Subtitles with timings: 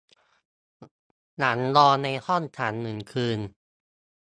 [1.37, 3.39] หลังนอนในห้องขังหนึ่งคืน